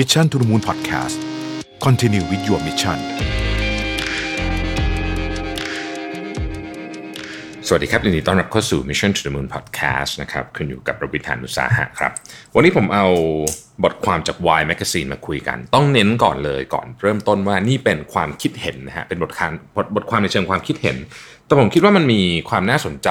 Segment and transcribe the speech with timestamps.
[0.00, 1.16] Mission to the Moon Podcast
[1.84, 2.98] Continue with your mission
[7.66, 12.12] สวัสดีครับยินดีต้อนรับเข้าสู่ Mission to the Moon Podcast นะครับคุณอยู่กับประวิทานุสาหะครับ
[12.54, 13.06] วันนี้ผมเอา
[13.84, 20.96] บทความจาก Y Magazine มาคุยกัน ต้องเน้นก่อนเลยก่อนเริ่มต้นว่านี่เป็นความคิดเห็นนะฮะเป็นบทความบทบทความในเชิงความคิดเห็น
[21.46, 22.20] แต่ผมคิดว่ามันมี
[22.50, 23.10] ความน่าสนใจ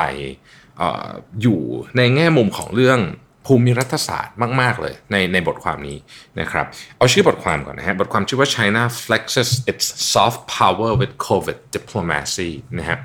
[0.82, 1.10] ออ
[1.42, 1.60] อยู่
[1.98, 3.00] ในแง่มุมของเรื่อง
[3.46, 5.98] ภูมิรัฐศาสตร์มาก ๆ เลยในในบทความนี้
[6.40, 6.66] นะครับ
[6.98, 12.98] เอาชื่อบทความก่อนนะฮะบทความชื่อว่า China flexes its soft power with COVID diplomacy นะฮะ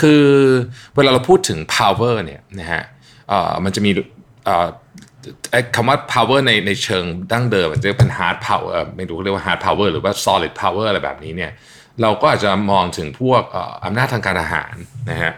[0.00, 0.22] คือ
[0.94, 2.82] เวลาเราพูดถึง power เนี่ยนะฮะ
[3.28, 3.90] เอ่อมันจะมี
[4.44, 4.68] เอ่อ
[5.76, 11.52] คำว่า power ในในเชิงดั้งเดิมมันจะเป็น hard power เอ่อไม่รู้เรียกว่า hard power หรือว่า solid power อะไรแบบนี้เนี่ย
[12.02, 14.74] เราก็อาจจะมองถึงพวกเอ่ออำนาจทางการทหาร
[15.10, 15.32] นะฮะ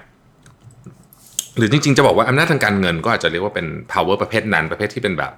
[1.59, 5.33] หรือจริงๆ จะบอกว่าอำนาจทางการเงินก็อาจจะเรียกว่าเป็น power ประเภทนั้นประเภทที่เป็นแบบ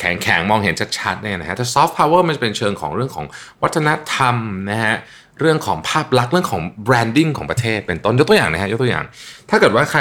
[0.00, 3.26] แข็งแข็งๆมองเห็นชัดๆเนี่ยนะฮะถ้า soft power มันจะเป็นเชิงของเรื่องของ
[3.62, 4.36] วัฒนธรรม
[4.70, 4.96] นะฮะ
[5.40, 9.04] เรื่องของภาพลักษณ์เรื่องของ branding ของประเทศเป็นต้นยกตัวอย่างนะฮะยกตัวอย่าง
[9.50, 10.00] ถ้าเกิดว่าใคร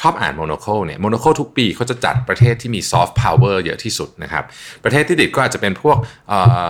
[0.00, 4.44] ชอบอ่าน Monaco เนี่ย Monaco ทุกปีเขาจะจัดประเทศที่มี soft power เยอะที่สุดนะครับ
[4.84, 5.96] ประเทศที่ติดก็อาจจะเป็นพวก
[6.28, 6.66] เอ่อ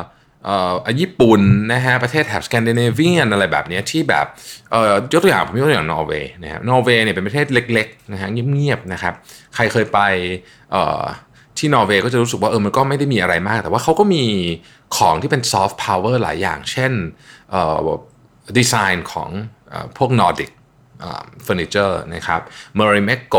[1.00, 1.40] ญี่ปุ่น
[1.72, 4.26] นะฮะประเทศแถบสแกนดิเนเวียนอะไรแบบนี้ที่แบบ
[4.70, 9.14] เอ่อยกตัวอย่างผมยกตัวอย่างนอร์เวย์นะครับนอร์เวย์เนี่ยเป็นประเทศเล็กๆนะฮะเงียบๆนะครับ
[9.54, 10.00] ใครเคยไป
[10.72, 11.02] เอ่อ
[11.58, 14.24] ที่นอร์เวย์ก็จะรู้สึกว่าเออมันก็ไม่ได้มีอะไรมาก แต่ว่าเขาก็มี
[14.96, 16.92] ของที่เป็นซอฟต์พาวเวอร์หลายอย่าง เช่น
[17.50, 17.76] เอ่อ
[18.58, 19.28] ดีไซน์ของ
[19.72, 20.50] อพวก Nordic
[21.42, 22.40] furniture นะครับ
[22.76, 23.36] Marimekko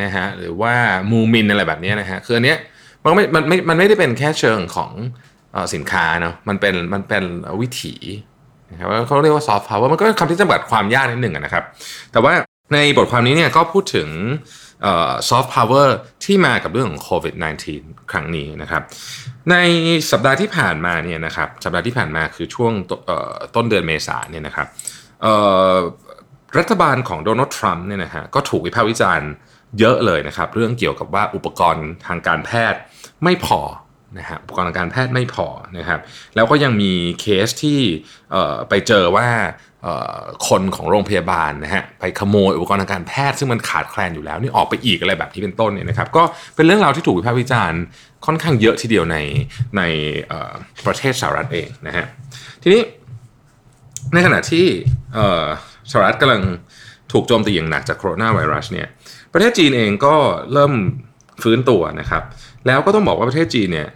[0.00, 0.74] นะฮะหรือว่า
[1.10, 2.58] มูมินอะไรแบบนี้นะฮะคืออันเนี้ย
[3.04, 4.90] มันไม่มันไม่มันไม่ได้เป็นแค่เชิงของ
[5.74, 7.24] สินค้าเนาะมันเป็นมันเป็น
[7.60, 7.94] วิถี
[8.70, 11.64] นะครับเขาเรียกว่าซอฟต์พาวเวอร์มันก็คำที่จำกัดความยากนิดหนึ่งนะครับ
[12.12, 12.32] แต่ว่า
[12.74, 14.08] ในบทความนี้เนี่ยก็พูดถึง
[15.28, 17.34] ซอฟต์พาวเวอร์ที่มากับเรื่องของโควิด
[17.72, 18.82] -19 ครั้งนี้นะครับ
[19.50, 19.56] ใน
[20.10, 22.92] สัปดาห์ที่ผ่านมาเนี่ยนะครับสัปดาห์ที่ผ่านมาคือช่วงต,
[23.54, 24.66] ต้นเดือนเมษาเนี่ยนะครับ
[26.58, 29.30] รัฐบาลของโดนัลด์ทรัมป์เนี่ยนะฮะก็ถูกวิพากษ์วิจารณ์
[29.78, 32.80] เยอะเลยนะครับ เรื่องเกี่ยวกับว่าอุปกรณ์ทางการแพทย์
[33.24, 33.60] ไม่พอ
[34.18, 35.46] นะฮะอุปกรณ์ทางการแพทย์ไม่พอ
[35.78, 36.00] นะครับ
[36.34, 37.80] แล้วก็ยังมีเคสที่
[38.68, 39.28] ไปเจอว่า
[40.48, 46.22] คนของโรงพยาบาลนะฮะไปขโมยอุปกรณ์ทางการแพทย์ซึ่งมันขาดแคลนอยู่แล้วนี่ออกไปอีกอะไรแบบนี้เป็นต้นเนี่ยนะครับ ก็
[46.56, 47.80] เป็นเรื่องราวที่ถูกวิพากษ์วิจารณ์
[48.26, 49.16] ค่อนข้างเยอะทีเดียวใน
[49.76, 49.82] ใน
[50.86, 52.06] ประเทศสหรัฐเองนะฮะ
[52.62, 52.82] ทีนี้
[54.14, 54.66] ในขณะที่
[55.90, 56.42] สหรัฐกำลัง
[57.12, 58.88] ถูกโจมตีอย่างหนักจากโคโรนาไวรัสเนี่ย
[59.32, 60.14] ประเทศจีนเองก็
[60.52, 60.72] เริ่ม
[61.42, 62.22] ฟื้นตัวนะครับ
[62.66, 63.88] แล้วก็ต้องบอกว่าประเทศจีนเนี่ย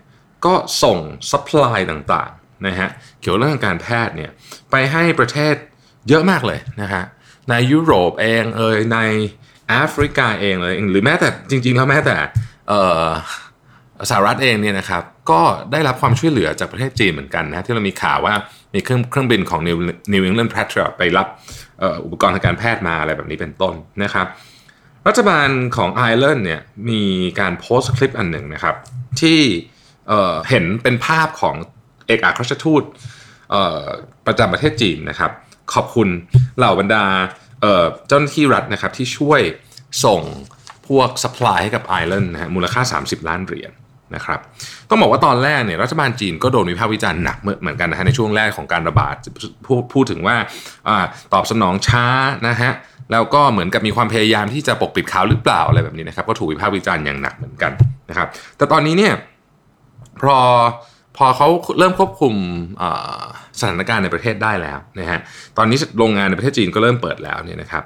[0.44, 0.98] ก็ส่ง
[1.30, 2.88] supply ต่างๆนะฮะ
[3.20, 4.30] เกี่ยวเรื่องการแพทย์เนี่ย
[4.70, 5.54] ไปให้ประเทศ
[6.08, 7.04] เยอะมากเลยนะฮะ
[7.50, 8.98] ในยุโรปเองเอยใน
[9.68, 12.16] แอฟริกาเองเลยหรือแม้แต่จริงๆแล้วแม้แต่
[14.10, 15.40] สหรัฐเองเนี่ยนะครับก็
[15.72, 18.34] ได้รับความช่วยเหลือจากประเทศจีนเหมือนกันนะที่เรามีข่าวว่า
[18.74, 19.76] มีเครื่องเครื่องบินของ New
[20.12, 21.26] New England Patriot ไปรับ
[21.82, 24.26] อออุปกรณ์ทางการแพทย์มาอะไรแบบนี้เป็นต้นนะครับ
[25.06, 26.60] รัฐบาลของไอร์แลนด์เนี่ย
[26.90, 27.02] มี
[27.40, 28.74] การโพสต์คลิปอันหนึ่งนะครับ
[29.20, 29.40] ที่
[30.48, 31.54] เห็นเป็นภาพของ
[32.06, 32.82] เอกอัครราชทูต
[34.26, 35.30] ประจำประเทศจีนนะครับ
[35.74, 36.08] ขอบคุณ
[36.58, 37.04] เหล่าบรรดา
[38.08, 39.40] เจ้าหน้าที่รัฐนะครับที่ช่วย
[40.04, 40.20] ส่ง
[40.88, 43.72] พวก supply ให้กับไอร์แลนด์นะฮะมูลค่า 30 ล้านเหรียญ
[44.14, 44.40] นะครับ
[44.88, 49.14] ต้องบอกว่าตอนแรกเนี่ยรัฐบาลจีนก็โดนวิพากษ์วิจารณ์หนักเหมือนกันนะฮะในช่วงแรกของการระบาด
[49.66, 50.36] พูดพูดถึงว่า
[50.88, 52.04] อาตอบสนองช้า
[52.48, 52.72] นะฮะ
[53.12, 57.72] แล้วก็เหมือนกับมีความพยายามที่จะปกปิดข่าวหรือเปล่าอะไรแบบนี้นะครับก็ถูกวิพากษ์วิจารณ์อย่างหนักเหมือนกัน
[58.10, 59.12] นะครับแต่ตอนนี้เนี่ย
[60.22, 60.38] พอ
[61.16, 62.34] พอเขาเริ่มควบคุม
[63.60, 65.20] สถานการณ์ในประเทศได้แล้วนะฮะ
[65.56, 67.84] ตอนนี้โรงงานในประเทศจีนก็เริ่มเปิดแล้วเนี่ยนะครับ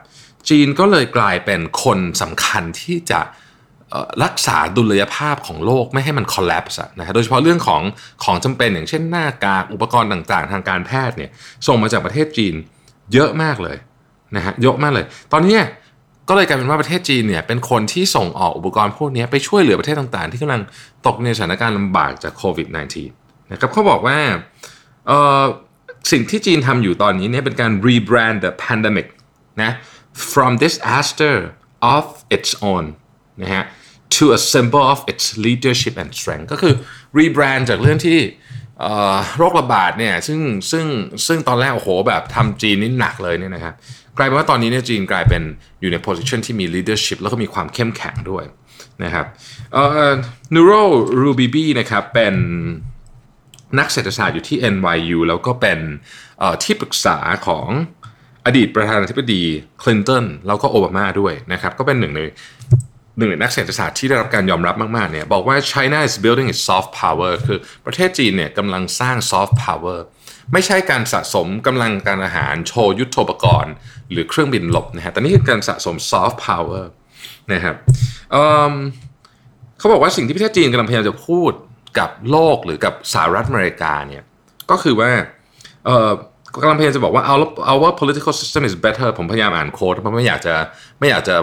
[0.49, 3.21] จีนก็เลยกลายเป็นคนสำคัญที่จะ
[4.25, 7.83] รักษาดุลยภาพของโลกไม่ให้มัน collapse นะฮะโดยเฉพาะเรื่องของ
[8.25, 11.31] ของจำเป็นอย่างเช่นหน้ากากอุปกรณ์ต่างๆ ทางการแพทย์เนี่ย
[11.67, 12.55] ส่งมาจากประเทศจีน
[13.12, 13.77] เยอะมากเลย
[14.37, 15.59] นะฮะเยอะมากเลย ตอนนี้
[16.33, 20.63] ก็เลยกลายเป็นว่าประเทศจีนเนี่ยเป็นคนที่ส่งออกอุปกรณ์พวกนี้ไปช่วยเหลือประเทศต่างๆ ที่กำลัง
[21.07, 22.69] ตกในสถานการณ์ลำบากจากโควิด
[23.11, 24.19] -19 นะครับเขาบอกว่า
[26.11, 29.09] สิ่งที่จีนทำอยู่ตอนนี้เนี่ยเป็นการ rebrand the pandemic
[29.62, 29.73] นะ
[30.32, 31.35] from disaster
[31.94, 32.05] of
[32.37, 32.85] its own
[33.43, 33.65] นะฮะ
[34.17, 36.75] to a symbol of its leadership and strength ก็คือ
[37.19, 38.19] rebrand จากเรื่องที่
[39.37, 40.41] โรคระบาดเนี่ยซึ่ง
[40.71, 40.87] ซึ่ง
[41.26, 43.75] ซึ่งตอนแรกโอ้โหแบบทำจีนนี่หนักเลยเนี่ยนะครับ
[44.20, 45.43] ลายเป็นว่าตอนนี้เนี่ยจีนกลายเป็น
[45.81, 48.44] อยู่ใน position ที่มี leadership แล้วก็มีความเข้มแข็งด้วย
[49.05, 49.26] นะครับ
[49.72, 50.12] เอ่อ
[50.55, 52.34] Nurul Rubibi นะครับเป็น
[53.78, 55.78] นักเศรษฐศาสตร์อยู่ที่ NYU แล้วก็เป็น
[56.62, 57.69] ที่ปรึกษาของ
[58.46, 59.43] อดีตประธานาธิบดี
[59.82, 62.20] คลินตันแล้วก็โอบามาด้วยนะครับก็เป็นหนึ่งใน
[63.19, 69.99] หนึ่งในนักเศรษฐศาสตร์ที่ได้รับการยอมรับมากๆเนี่ยบอกว่า China is building its soft power คือประเทศจีนเนี่ยกำลังสร้าง soft power
[70.52, 73.73] ไม่ใช่การสะสมกำลังการทหารโชว์ยุทโธปกรณ์
[74.11, 76.91] หรือเครื่องบินรบนะฮะแต่นี่คือการสะสมซอฟต์พาวเวอร์
[77.52, 77.76] นะครับ
[79.79, 81.52] เขาบอกว่าสิ่งที่ประเทศจีนกำลังพยายามจะพูด
[81.99, 84.23] กับโลกหรือกับสหรัฐอเมริกาเนี่ย
[84.70, 85.11] ก็คือว่า
[86.62, 90.55] กำลังพยายามจะบอกว่า our our political system is better ผมพยายามอ่านโค้ดเพราะไม่อยากจะ
[91.00, 91.37] ไม่อยากจะ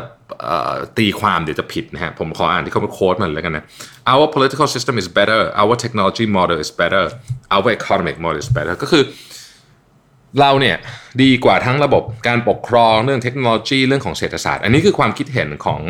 [0.98, 3.64] ตีความเดี๋ยวจะผิดนะฮะผมขออ่านที่เขาเป็นโค้ดมันแล้วกันนะ
[4.12, 7.04] our political system is better our technology model is better
[7.56, 9.04] our economic model is better ก็คือ
[10.40, 10.78] เราเนี่ย
[11.24, 15.82] ดีกว่าทั้งระบบการปกครองเรื่องเทคโนโลยีเรื่องของเศรษฐศาสตร์ อันนี้คือความคิดเห็นของ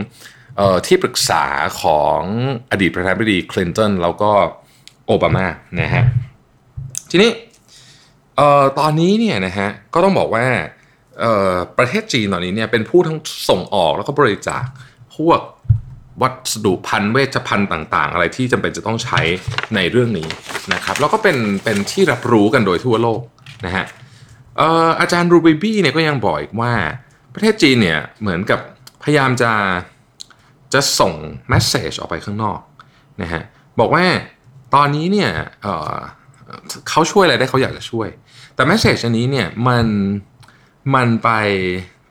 [0.60, 1.44] ออที่ปรึกษา
[1.82, 2.22] ของ
[2.72, 4.32] อดีตประธานาธิบดีคลินตันแล้วก็
[5.08, 5.46] โอบามา
[5.80, 6.04] นะฮะ
[7.12, 7.30] ทีนี้
[8.38, 10.46] เอ่อตอนนี้เนี่ยนะฮะก็ต้องบอกว่า
[11.20, 13.18] เอ่อประเทศจีนตอนนี้เนี่ยเป็นผู้ทั้ง
[13.50, 14.64] ส่งออกแล้วก็บริจาค
[15.18, 15.42] พวก
[16.22, 19.20] วัสดุพันเวชภัณฑ์ต่างๆ อะไรที่จำเป็นจะต้องใช้
[19.76, 20.28] ในเรื่องนี้
[20.74, 23.22] นะครับแล้วก็เป็นเป็นที่รับรู้กันโดยทั่วโลก
[23.66, 23.86] นะฮะ
[24.58, 26.74] เอ่ออาจารย์รูบิบี้เนี่ยก็ยังบอกอีกว่า
[27.34, 28.60] ประเทศจีนเนี่ยเหมือนกับ
[29.04, 29.52] พยายามจะ
[30.74, 31.14] จะส่ง
[31.50, 32.60] แมสเซจออกไปข้างนอก
[33.22, 33.42] นะฮะ
[33.80, 34.06] บอกว่า
[34.76, 35.30] ตอนนี้เนี่ย
[36.90, 38.08] เขาช่วยอะไรได้เขาอยากจะช่วย
[38.56, 39.88] แต่แมสเซจอันนี้เนี่ยมัน
[40.96, 41.30] มันไป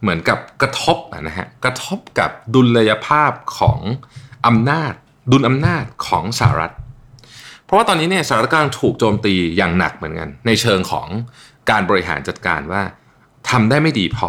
[0.00, 3.80] เหมือนกับกระทบนะฮะกระทบกับดุลยภาพของ
[4.46, 4.92] อำนาจ
[5.32, 6.72] ดุลอำนาจของสหรัฐ
[7.64, 11.08] เพราะว่าตอนนี้เนี่ยสหรัฐกำลังถูกโจมตีอย่างหนักเหมือนกัน ในเชิงของ
[11.70, 12.82] การบริหารจัดการว่า
[13.50, 14.28] ทำได้ไม่ดีพอ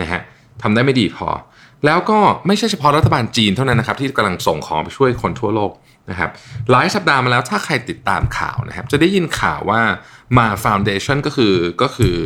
[0.00, 0.20] นะฮะ
[0.62, 1.28] ทำได้ไม่ดีพอ
[1.86, 5.70] แล้วก็ไม่ใช่เฉพาะรัฐบาลจีนเท่านั้นนะครับที่กำลังส่งของไปช่วยคนทั่วโลก
[6.10, 6.30] นะครับ
[6.70, 9.80] หลายสัปดาห์มาแล้วถ้าใครติดตามข่าวนะครับ จะได้ยินข่าวว่า
[10.38, 12.16] มาฟาวเดชันก็คือก็คือ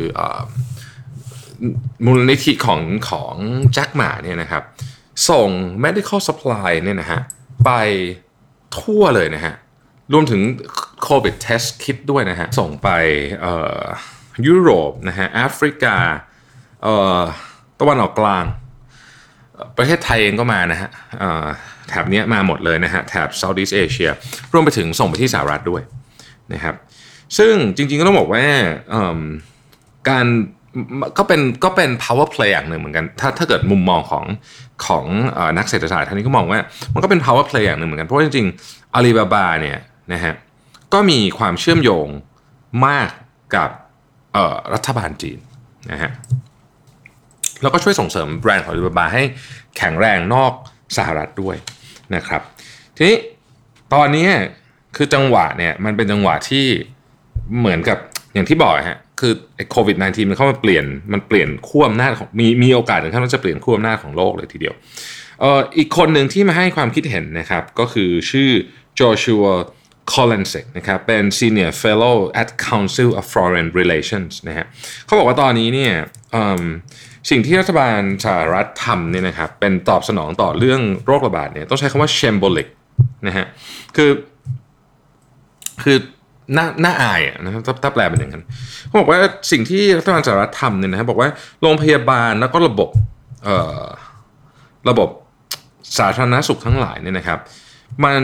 [2.05, 3.35] มูลนิธิของของ
[3.73, 4.63] แจ็คหมาเนี่ยนะครับ
[5.29, 5.49] ส่ง
[5.83, 7.21] medical supply เนี่ยนะฮะ
[7.65, 7.71] ไป
[8.79, 9.55] ทั่วเลยนะฮะ
[10.13, 10.41] รวมถึง
[11.07, 12.89] COVID test kit ด้วยนะฮะส่งไป
[14.47, 15.95] ยุโรปนะฮะแอฟริกา
[17.79, 18.45] ตะวันออกกลาง
[19.77, 20.89] ประเทศไทยเองก็มานะฮะ
[21.91, 24.11] แถบนี้มาหมดเลยนะฮะแถบ Southeast Asia
[24.53, 25.81] รวมไปถึงส่งไปที่สหรัฐด้วย
[26.53, 26.75] นะครับ
[27.37, 28.45] ซึ่งจริงๆก็ต้องบอกว่า
[30.09, 30.25] การ
[31.17, 34.25] ก็เป็นก็เป็น power play อย่างหนึ่งเหมือนกัน ถ้าถ้าเกิดมุมมองของ
[34.85, 35.05] ของ
[35.57, 36.59] นักเศรษฐศาสตร์ท่านนี้ก็มองว่า
[36.93, 39.79] มันก็เป็น power play อย่างหนึ่งเหมือนกัน เพราะจริงๆอาลีบาบาเนี่ย
[40.13, 40.33] นะฮะ
[40.93, 42.07] ก็มีความเชื่อมโยง
[42.87, 43.09] มาก
[43.55, 43.69] กับ
[44.73, 45.39] รัฐบาลจีน
[45.91, 46.11] นะฮะ
[47.61, 49.23] แล้วก็ช่วยส่งเสริมแบรนด์ของอาลีบาบาให้
[49.77, 50.53] แข็งแรงนอก
[50.97, 51.55] สหรัฐด้วย
[52.15, 52.41] นะครับ
[52.95, 53.17] ทีนี้
[53.93, 54.27] ตอนนี้
[54.95, 56.65] คือจังหวะเนี่ยมันเป็นจังหวะที่
[57.59, 57.97] เหมือนกับ
[58.33, 64.73] อย่างที่บอกฮะคือไอ้โควิด -19 มันเข้ามาเปลี่ยนมันเปลี่ยนขั้วอำนาจของมีมีโอกาสถึงขั้นว่าจะเปลี่ยนขั้วอำนาจของโลกเลยทีเดียว
[65.41, 68.49] เอ่ออีกคนหนึ่งที่มาให้ความคิดเห็นนะครับ ก็คือชื่อ
[68.99, 69.45] จอชัว
[70.13, 73.67] c o l l e n s e นะครับเป็น Senior Fellow at Council of Foreign
[73.79, 74.65] Relations นะฮะ
[75.05, 75.93] เขาบอกว่าตอนนี้เนี่ย
[77.29, 82.67] สิ่งที่รัฐบาลสหรัฐทำเนี่ยนะครับเป็นตอบสนองต่อเรื่องโรคระบาดเนี่ยต้องใช้คำว่า shambolic
[83.27, 83.45] นะฮะ
[83.95, 84.11] คือ
[85.83, 85.97] คือ
[86.57, 88.43] น่าน่าอายนะครับถ้าแปลเป็นอย่างนั้น
[88.85, 89.19] เขาบอกว่า
[89.51, 91.29] สิ่งที่รัฐบาลสหรัฐทำเนี่ยนะครับบอกว่า
[91.61, 92.89] โรงพยาบาลแล้วก็ระบบ
[93.43, 93.85] เอ่อ
[94.89, 95.09] ระบบ
[95.99, 97.39] สาธารณสุขทั้งหลายเนี่ยนะครับ
[98.05, 98.23] มัน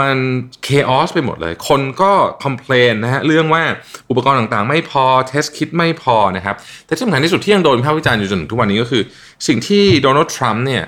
[0.00, 0.16] มัน
[0.64, 3.62] chaos ไปหมดเลย คนก็ complain นะฮะเรื่องว่า
[4.10, 6.56] อุปกรณ์ต่างๆ ไม่พอ test kit ไม่พอนะครับ
[6.86, 9.02] แต่ที่สำคัญที่สุดที่ยังโดนวิพากษ์วิจารณ์อยู่จนถึงทุกวันนี้ก็คือ
[9.46, 10.84] สิ่งที่โดนัลด์ทรัมป์เนี่ย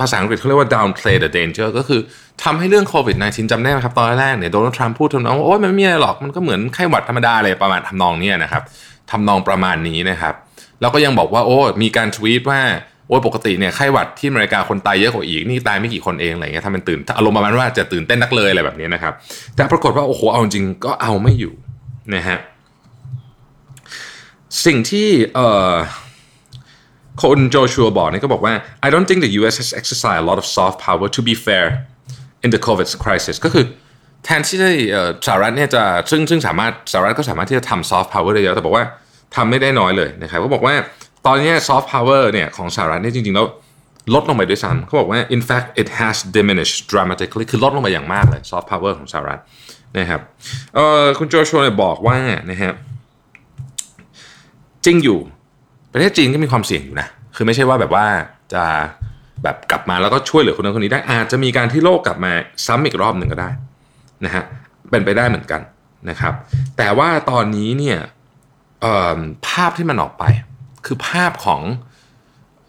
[0.00, 2.00] ภาษาอังกฤษเขาเรียกว่า downplay the danger ก็คือ
[2.44, 8.62] ทำให้เรื่องโควิด -19 จำได้ไหมครับตอนแรกเนี่ยโดนัลด์ทรัมป์พูดทำนองว่าโอ้ยมันไม่มีอะไรหรอกมันก็เหมือนไข้หวัดธรรมดาเลยประมาณทำนองนี้นะครับ
[9.10, 10.34] ทำนองประมาณนี้นะครับ
[10.80, 12.60] แล้วก็ยังบอกว่าโอ้มีการทวีตว่า
[13.08, 19.12] โอ้ยปกติเนี่ยไข้หวัดที่อเมริกาคนตายเยอะกว่าอีกนี่ตายไม่กี่คนเองอะไรเงี้ยทำเป็นตื่นอารมณ์ประมาณว่าจะตื่นเต้นนักเลยอะไรแบบนี้นะครับ
[19.56, 21.54] แต่ปรากฏว่าโอ้โหเอาจริงก็เอาไม่อยู่
[22.14, 22.38] นะฮะ
[24.66, 25.74] สิ่งที่เอ่อ
[27.22, 28.54] คนโจชัวบอกนี่ก็บอกว่า
[28.86, 29.54] I don't think the U.S.
[29.62, 31.66] has exercised a lot of soft power to be fair
[32.44, 33.64] in the COVID crisis ก็คือ
[34.24, 34.58] แทนที่
[35.26, 38.84] สหรัฐเนี่ยจะซึ่งซึ่งสามารถสหรัฐก็สามารถที่จะทำ soft power ได้เยอะแต่บอกว่า
[39.36, 40.74] ทำไม่ได้น้อยเลยนะครับก็บอกว่า
[41.26, 43.46] ตอนนี้ soft power เนี่ยของสหรัฐเนี่ยจริงๆแล้ว
[44.14, 49.40] ลดลงไปด้วยซ้ำเขาบอกว่า in fact it has diminished dramatically คือลดลงไปอย่างมากเลย soft power ของสหรัฐ
[49.98, 50.20] นะครับ
[51.18, 52.18] คุณโจชัวเนี่ยบอกว่า
[52.50, 52.72] นะฮะ
[54.84, 55.18] จริงอยู่
[55.92, 58.06] ประเทศจีนก็มีความเสี่ยงอยู่นะ คือไม่ใช่ว่าแบบว่า
[58.54, 58.64] จะ
[59.42, 62.32] แบบกลับมาแล้วก็ช่วยเหลือคนนั้นคนนี้ได้ อาจจะมีการที่โลกกลับมา
[62.66, 63.50] ซ้ำอีกรอบหนึ่งก็ได้
[64.24, 64.42] นะฮะ
[64.90, 65.60] เป็นไปได้เหมือนกัน
[66.10, 66.34] นะครับ
[66.76, 67.98] แต่ว่าตอนนี้เนี่ย
[69.48, 70.24] ภาพที่มันออกไป
[70.86, 71.60] คือภาพของ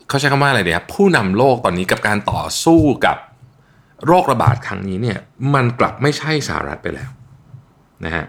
[0.08, 3.17] เขาใช้คำว่าอะไรเดียครับผู้นำโลกตอนนี้กับการต่อสู้กับ
[4.05, 5.20] โรคระบาดครั้งนี้เนี่ย
[5.53, 7.10] มันกลับไม่ใช่สหรัฐไปแล้ว
[8.05, 8.25] นะฮะ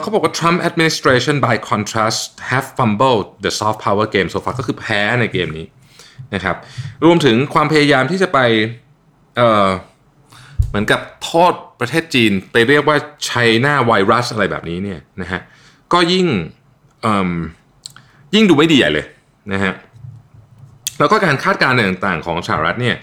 [0.00, 2.20] เขาบอกว่า Trump administration by contrast
[2.50, 5.66] have fumbled the soft power game so far ก็คือแพ้ในเกมนี้
[6.34, 6.56] นะครับ
[7.04, 8.38] รวมถึงความพยายามที่จะไป
[9.36, 13.30] เเหมือนกับโทษประเทศจีนไปเรียกว่าไช
[13.64, 15.40] น่าไวรัสอะไรแบบนี้เนี่ยนะฮะ
[15.92, 16.26] ก็ยิ่ง
[18.34, 19.06] ยิ่งดูไม่ดีใหญ่เลย
[19.52, 19.72] นะฮะ
[20.98, 22.96] แล้วก็การคาดการณ์ต่างๆ ของสหรัฐเนี่ย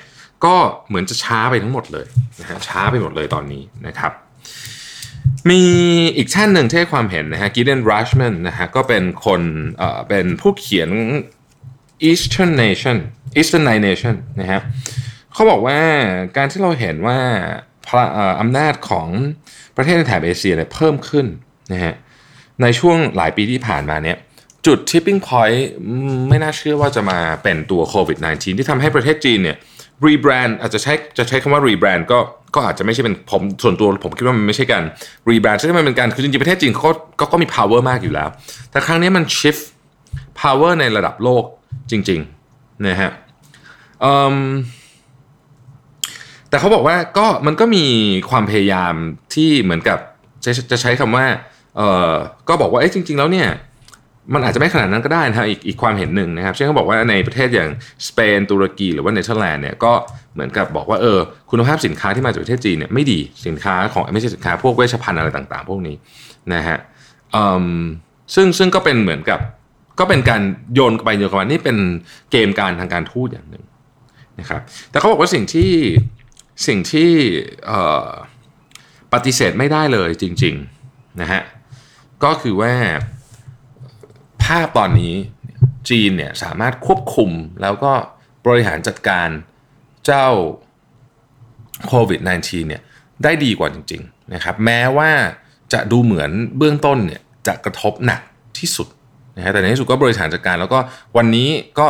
[0.46, 0.56] ก็
[0.88, 2.06] เหมือนจะช้าไปทั้งหมดเลย
[2.40, 4.12] นะฮะช้าไปหมดเลยตอนนี้นะครับ
[5.50, 5.62] มี
[6.18, 9.42] อีกท่านหนึ่งที่ให้ความเห็นนะฮะกิเดนรัชแมนนะฮะก็เป็นคน
[9.78, 10.90] เอ่อเป็นผู้เขียน
[12.10, 12.98] Eastern Nation
[13.40, 14.62] Eastern Nation นะฮะ
[15.34, 15.80] เขาบอกว่า
[16.38, 17.18] การที่เราเห็นว่า
[18.42, 19.08] อำนาจของ
[19.78, 21.26] ประเทศในแถบเอเชียเนี่ยเพิ่มขึ้น
[21.74, 21.94] นะฮะ
[22.62, 24.18] ในช่วงหลายปีที่ผ่านมาเนี่ย
[24.66, 25.60] จุด tipping point
[26.30, 29.58] ไม่น่าเชื่อว่าจะมาเป็นตัวโควิด -19 ที่ทำให้ประเทศจีนเนี่ย
[30.06, 32.20] rebrand อาจจะใช้จะใช้คำว่า rebrand ก็
[32.56, 34.84] ก็อาจจะไม่ใช่เป็นผมส่วนตัวผมคิดว่ามันไม่ใช่การ
[35.30, 36.84] rebrand ใช่ไหมมันเป็นการคือจริงๆประเทศจีนเขา
[37.20, 38.30] ก็ก็มี power มากอยู่แล้ว
[38.72, 39.64] แต่ครั้งนี้มัน shift
[40.42, 41.44] power ในระดับโลก
[41.92, 43.12] จริงๆนะฮะ
[46.50, 47.86] แต่เขาบอกว่าก็มันก็มี
[48.30, 48.94] ความพยายาม
[49.34, 50.00] ที่เหมือนกับ
[50.44, 51.26] จะจะใช้คำว่า
[51.78, 52.14] เออ
[52.48, 53.48] ก็บอกว่าเอ้จริง ๆ แล้วเนี่ย
[54.34, 57.70] มันอาจจะไม่ขนาดนั้นก็ได้นะอีกอีกความเห็นหนึ่งนะครับ เช่นเขาบอกว่าในประเทศอย่าง
[58.08, 59.94] สเปนตุรกี หรือว่าเนเธอร์แลนด์เนี่ยก็
[60.34, 61.20] เหมือนกับบอกว่าเออ
[61.52, 65.96] คุณภาพสินค้าที่มาจากประเทศจีนเนี่ยไม่ดีสินค้าของไม่ใช่สินค้าพวกเวชภัณฑ์อะไรต่างๆ พวกนี้
[66.54, 66.78] นะฮะ
[68.36, 69.40] ซึ่งซึ่งก็เป็นเหมือนกับ
[70.00, 70.42] ก็เป็นการ
[70.74, 71.78] โยนไปโยนมานี่เป็น
[72.32, 73.64] เกมการทางการทูตอย่างหนึ่ง
[74.40, 75.72] นะครับแต่เขาบอกว่าสิ่งที่
[76.68, 77.12] สิ่งที่
[79.14, 81.42] ปฏิเสธไม่ได้เลยจริงๆนะฮะ
[82.24, 85.14] ก็คือว่าาพตอนนี้
[85.90, 87.32] จีนเนี่ยสามารถควบคุม
[87.62, 87.94] แล้วก็
[88.46, 89.30] บริหารจัดการ
[90.06, 90.28] เจ้า
[91.88, 92.82] โควิด -19 เนี่ย
[93.24, 95.12] ได้ดีกว่าจริงๆนะครับแม้ว่า
[95.74, 98.22] จะดูเหมือนเบื้องต้นเนี่ยจะกระทบหนัก
[98.58, 98.88] ที่สุด
[99.36, 100.80] นะฮะแต่ในที่สุดก็บริหารจัดการ แล้วก็
[101.18, 101.88] วันนี้ก็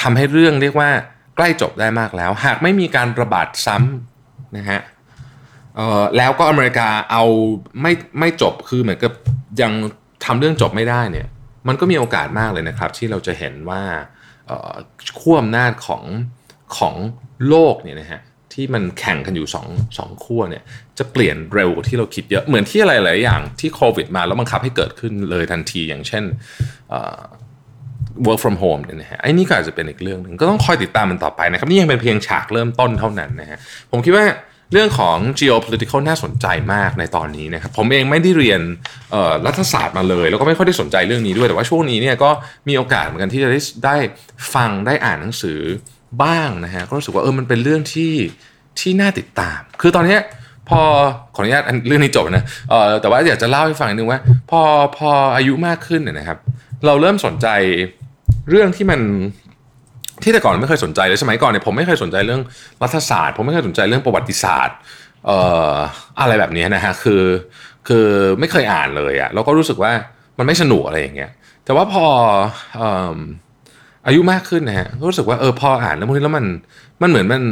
[0.00, 0.90] ทำให้เรื่องเรียกว่า
[1.36, 4.80] ใกล้จบได้มากแล้ว หากไม่มีการระบาดซ้ำนะฮะ
[6.16, 7.24] แล้วก็อเมริกาเอา
[7.80, 9.12] ไม่ไม่จบคือเหมือนกับ
[9.60, 9.72] ยัง
[10.24, 11.28] ทำเรื่องจบไม่ได้เนี่ย
[11.68, 13.82] มันก็มีโอกาสมากเลยนะครับ ที่เราจะเห็นว่า
[15.20, 16.02] ขั้วอำนาจของ
[16.76, 16.94] ของ
[17.48, 18.20] โลกเนี่ยนะฮะ
[18.52, 20.62] ที่มันแข่งกันอยู่2งขั้วเนี่ย
[20.98, 26.24] จะเปลี่ยนเร็วกว่าที่เราคิดเยอะเหมือนที่อะไรหลายอย่างที่โควิดมาแล้วบังคับให้เกิดขึ้นเลยทันทีอย่างเช่น
[28.26, 33.58] work from home เนี่ยนะฮะไอ้นี่ก็อาจจะเป็นอีกเรื่องหนึ่งก็ต้องคอยติดตามมันต่อไปนะครับ นี่ยังเป็นเพียงฉากเริ่มต้นเท่านั้นนะฮะ
[33.90, 34.24] ผมคิดว่า
[34.72, 38.60] เรื่องของ geopolitical น่าสนใจมากในตอนนี้นะครับผมเองไม่ได้เรียน
[39.46, 42.30] รัฐศาสตร์มาเลย แล้วก็ไม่ค่อยได้สนใจเรื่องนี้ด้วยแต่ว่าช่วงนี้เนี่ยก็
[42.68, 43.96] มีโอกาสเหมือนกันที่จะได้ได้
[44.54, 45.58] ฟังได้อ่านหนังสือ
[46.22, 48.12] บ้างนะฮะก็รู้สึกว่าเออมันเป็นเรื่องที่
[48.80, 50.16] ที่น่าติดตาม คือตอนนี้
[50.68, 50.80] พอ
[51.34, 54.60] ขออนุญาตเรื่องนี้จบนะเออแต่ว่าอยากจะเล่าให้ฟังนึงว่า พอ
[54.96, 56.38] พออายุมากขึ้นเนี่ยนะครับ
[56.86, 57.48] เราเริ่มสนใจ
[58.50, 59.00] เรื่องที่มัน
[60.22, 62.42] ที่แต่ก่อนไม่เคยสนใจเลยสมัยก่อนเนี่ยผมไม่เคยสนใจเรื่อง
[62.82, 64.76] รัฐศาสตร์ ผมไม่เคยสนใจเรื่องประวัติศาสตร์
[65.26, 65.38] เอ่
[65.72, 65.74] อ
[66.20, 67.22] อะไรแบบนี้นะฮะคือ
[67.88, 68.06] คือ
[68.40, 69.92] ไม่เคยอ่านเลยอะแล้วก็รู้สึกว่า
[70.38, 71.30] มันไม่สนุกอะไรอย่างเงี้ย
[71.64, 72.04] แต่ว่าพอ
[74.06, 76.44] อายุมากขึ้นนะฮะรู้สึกว่าเออพออ่านแล้วพวกนี้แล้วมัน
[77.02, 77.42] มันเหมือนมัน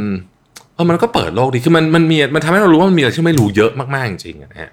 [0.75, 4.71] เออมันก็เปิดโลกดีคือมันมันมีมันทำให้เรารู้ว่ามันมีอะไรที่ไม่รู้เยอะมาก ๆ จริงๆนะฮะ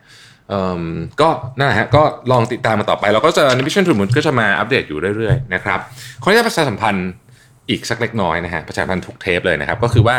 [1.20, 1.28] ก็
[1.58, 5.80] นั่นแหละฮะก็ลองติดตามมาต่อไป เราก็จะในพิชันทูมุนก็จะมาอัปเดตอยู่เรื่อยๆนะครับ
[6.22, 7.08] ขออนุญาตประชาสัมพันธ์
[7.70, 10.16] อีกสักเล็กน้อยนะฮะประชาสัมพันธ์ทุกเทปเลยนะครับ ก็คือว่า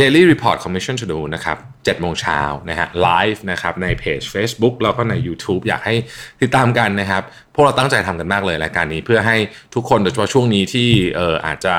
[0.00, 5.94] Daily Report Commission to do นะครับ7โมงเช้านะฮะไลฟ์นะครับในเพจ Facebook แล้วก็ใน YouTube อยากให้
[6.42, 7.22] ติดตามกันนะครับ
[7.54, 9.36] พวกเราตั้งใจทำกันมากเลยรายการนี้เพื่อให้
[9.74, 11.74] ทุกคนโดยเฉพาะช่วงนี้ที่เอ่ออาจจะ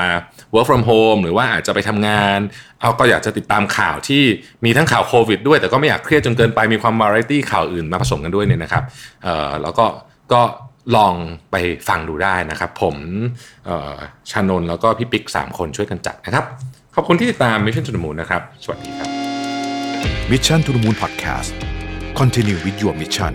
[0.54, 2.38] work from home หรือว่าอาจจะไปทำงาน
[2.80, 4.22] เอาก็อยากจะติดตามข่าวที่
[4.64, 8.84] มีทั้งข่าวโควิดด้วย แต่ก็ไม่อยากเครียดจนเกินไปมีความวาไรตี้ข่าวอื่นมาผสมกันด้วยเนี่ยนะครับ
[9.24, 9.86] เอ่อแล้วก็
[10.32, 10.42] ก็
[10.94, 11.14] ลอง
[11.50, 11.56] ไป
[11.88, 12.96] ฟังดูได้นะครับ ผม
[14.30, 16.44] ชานนแล้วก็พี่ปิ๊ก 3 คนช่วยกันจัดนะครับ
[16.94, 19.08] ขอบคุณที่ติดตาม Mission to the Moon นะครับ สวัสดีครับ
[20.30, 21.50] Mission to the Moon Podcast
[22.20, 23.34] Continue with your mission